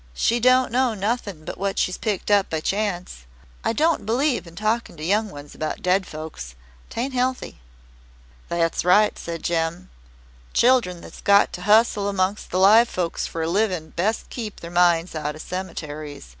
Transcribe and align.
"She 0.15 0.39
don't 0.39 0.71
know 0.71 0.95
nothing 0.95 1.45
but 1.45 1.59
what 1.59 1.77
she's 1.77 1.99
picked 1.99 2.31
up 2.31 2.49
by 2.49 2.59
chance. 2.59 3.25
I 3.63 3.71
don't 3.71 4.03
believe 4.03 4.47
in 4.47 4.55
talkin' 4.55 4.97
to 4.97 5.05
young 5.05 5.29
ones 5.29 5.53
about 5.53 5.83
dead 5.83 6.07
folks. 6.07 6.55
'Tain't 6.89 7.13
healthy." 7.13 7.59
"That's 8.49 8.83
right," 8.83 9.15
said 9.19 9.43
Jem. 9.43 9.91
"Children 10.53 11.01
that's 11.01 11.21
got 11.21 11.53
to 11.53 11.61
hustle 11.61 12.09
about 12.09 12.15
among 12.15 12.37
live 12.61 12.89
folks 12.89 13.27
for 13.27 13.43
a 13.43 13.47
livin' 13.47 13.91
best 13.91 14.27
keep 14.31 14.61
their 14.61 14.71
minds 14.71 15.13
out 15.13 15.35
of 15.35 15.41
cemeteries. 15.43 16.29